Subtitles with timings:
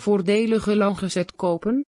[0.00, 1.84] Voordelige langgezet kopen?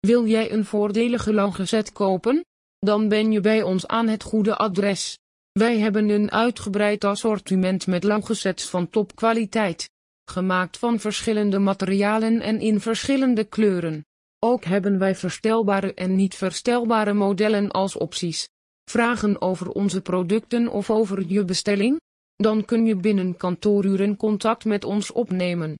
[0.00, 2.44] Wil jij een voordelige langgezet kopen?
[2.78, 5.18] Dan ben je bij ons aan het goede adres.
[5.52, 9.90] Wij hebben een uitgebreid assortiment met langgezets van topkwaliteit.
[10.30, 14.04] Gemaakt van verschillende materialen en in verschillende kleuren.
[14.38, 18.48] Ook hebben wij verstelbare en niet verstelbare modellen als opties.
[18.90, 22.00] Vragen over onze producten of over je bestelling?
[22.36, 25.74] Dan kun je binnen kantooruren contact met ons opnemen.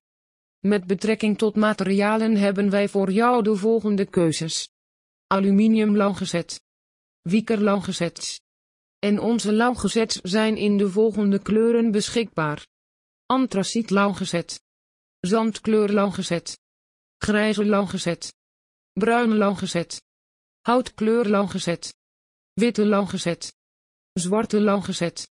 [0.66, 4.68] Met betrekking tot materialen hebben wij voor jou de volgende keuzes.
[5.26, 6.62] Aluminium langgezet.
[7.22, 8.40] Wieker langgezet.
[8.98, 12.66] En onze langgezets zijn in de volgende kleuren beschikbaar.
[13.26, 14.62] Antraciet langgezet.
[15.20, 16.58] Zandkleur langgezet.
[17.18, 18.34] Grijze langgezet.
[18.92, 20.02] Bruin langgezet.
[20.60, 21.94] Houtkleur langgezet.
[22.52, 23.54] Witte langgezet.
[24.12, 25.30] Zwarte langgezet.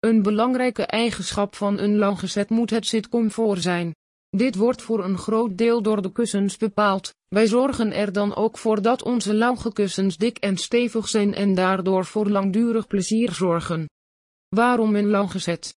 [0.00, 3.94] Een belangrijke eigenschap van een langgezet moet het zitcomfort zijn.
[4.36, 7.14] Dit wordt voor een groot deel door de kussens bepaald.
[7.28, 11.54] Wij zorgen er dan ook voor dat onze lange kussens dik en stevig zijn en
[11.54, 13.88] daardoor voor langdurig plezier zorgen.
[14.48, 15.76] Waarom een langgezet?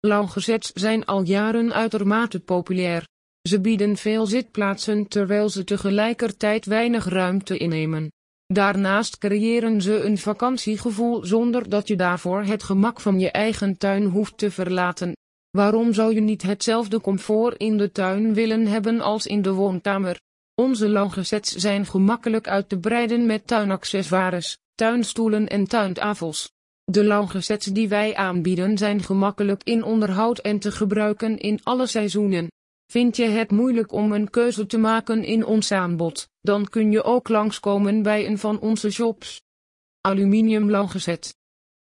[0.00, 3.08] Langgezets zijn al jaren uitermate populair.
[3.48, 8.12] Ze bieden veel zitplaatsen terwijl ze tegelijkertijd weinig ruimte innemen.
[8.46, 14.04] Daarnaast creëren ze een vakantiegevoel zonder dat je daarvoor het gemak van je eigen tuin
[14.04, 15.12] hoeft te verlaten.
[15.52, 20.20] Waarom zou je niet hetzelfde comfort in de tuin willen hebben als in de woonkamer?
[20.54, 26.52] Onze langgezets zijn gemakkelijk uit te breiden met tuinaccessoires, tuinstoelen en tuintafels.
[26.84, 32.50] De langgezets die wij aanbieden zijn gemakkelijk in onderhoud en te gebruiken in alle seizoenen.
[32.86, 37.02] Vind je het moeilijk om een keuze te maken in ons aanbod, dan kun je
[37.02, 39.42] ook langskomen bij een van onze shops.
[40.00, 41.34] Aluminium langgezet.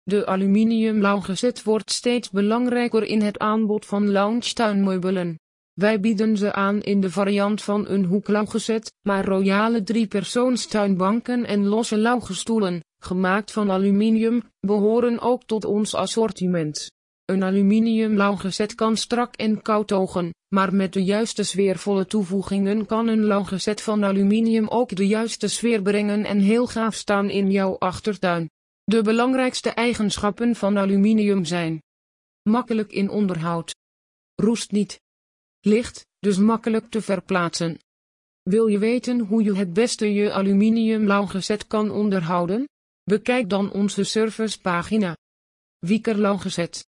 [0.03, 5.39] De aluminium langgezet wordt steeds belangrijker in het aanbod van lounge tuinmeubelen.
[5.73, 11.97] Wij bieden ze aan in de variant van een hoeklauwgezet, maar royale driepersoonstuinbanken en losse
[11.97, 16.91] lauwgestoelen, gemaakt van aluminium, behoren ook tot ons assortiment.
[17.25, 23.07] Een aluminium lauwgezet kan strak en koud ogen, maar met de juiste sfeervolle toevoegingen kan
[23.07, 27.75] een lauwgezet van aluminium ook de juiste sfeer brengen en heel gaaf staan in jouw
[27.77, 28.49] achtertuin.
[28.83, 31.81] De belangrijkste eigenschappen van aluminium zijn
[32.43, 33.75] makkelijk in onderhoud,
[34.35, 34.99] roest niet,
[35.59, 37.79] licht, dus makkelijk te verplaatsen.
[38.41, 42.67] Wil je weten hoe je het beste je aluminium lauwgezet kan onderhouden?
[43.03, 45.17] Bekijk dan onze servicepagina.
[45.79, 46.87] Wieker lauwgezet.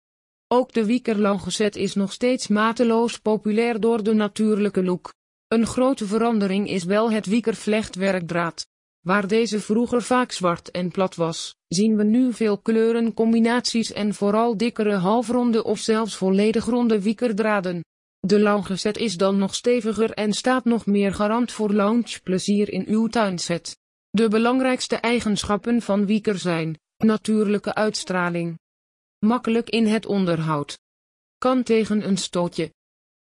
[0.49, 5.15] Ook de Wieker lauwgezet is nog steeds mateloos populair door de natuurlijke look.
[5.49, 8.67] Een grote verandering is wel het Wieker vlechtwerkdraad.
[9.05, 14.57] Waar deze vroeger vaak zwart en plat was, zien we nu veel kleurencombinaties en vooral
[14.57, 17.85] dikkere halfronde of zelfs volledig ronde wiekerdraden.
[18.19, 23.07] De loungezet is dan nog steviger en staat nog meer garant voor loungeplezier in uw
[23.07, 23.79] tuinset.
[24.11, 28.59] De belangrijkste eigenschappen van wieker zijn, natuurlijke uitstraling.
[29.19, 30.79] Makkelijk in het onderhoud.
[31.39, 32.73] Kan tegen een stootje.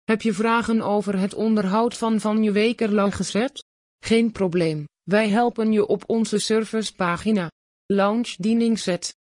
[0.04, 3.66] Heb je vragen over het onderhoud van van je weker loungezet?
[4.00, 7.52] Geen probleem, wij helpen je op onze servicepagina.
[7.86, 9.16] Lounge set.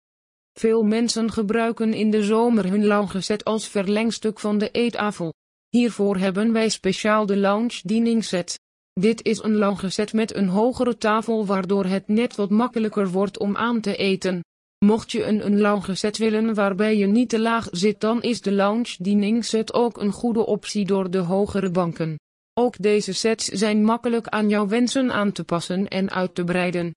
[0.53, 5.33] Veel mensen gebruiken in de zomer hun loungezet als verlengstuk van de eettafel.
[5.69, 8.59] Hiervoor hebben wij speciaal de lounge set.
[8.93, 13.57] Dit is een loungezet met een hogere tafel waardoor het net wat makkelijker wordt om
[13.57, 14.45] aan te eten.
[14.85, 18.53] Mocht je een, een loungezet willen waarbij je niet te laag zit dan is de
[18.53, 22.17] lounge set ook een goede optie door de hogere banken.
[22.55, 26.95] Ook deze sets zijn makkelijk aan jouw wensen aan te passen en uit te breiden.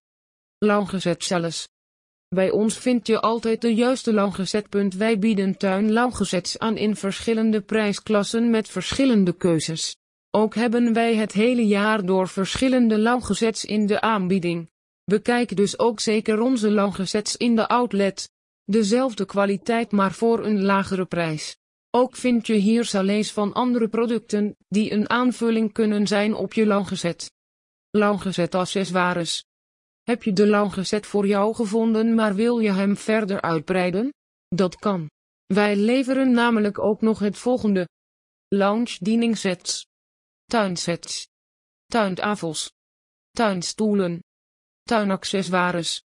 [0.58, 1.68] Loungezet zelfs.
[2.36, 4.94] Bij ons vind je altijd de juiste langgezetpunt.
[4.94, 9.96] Wij bieden tuin langgezets aan in verschillende prijsklassen met verschillende keuzes.
[10.32, 14.70] Ook hebben wij het hele jaar door verschillende langgezets in de aanbieding.
[15.04, 18.30] Bekijk dus ook zeker onze langgezets in de outlet.
[18.64, 21.58] Dezelfde kwaliteit maar voor een lagere prijs.
[21.90, 26.66] Ook vind je hier salés van andere producten, die een aanvulling kunnen zijn op je
[26.66, 27.32] langgezet.
[27.90, 29.46] Langgezet accessoires.
[30.04, 34.14] Heb je de loungezet voor jou gevonden maar wil je hem verder uitbreiden?
[34.48, 35.10] Dat kan.
[35.46, 37.88] Wij leveren namelijk ook nog het volgende.
[38.48, 39.86] Lounge dieningssets.
[40.46, 41.28] Tuinsets.
[41.86, 42.72] Tuintafels.
[43.32, 44.24] Tuinstoelen.
[44.84, 46.07] Tuinaccessoires.